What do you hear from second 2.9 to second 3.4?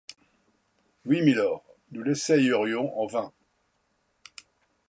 en vain!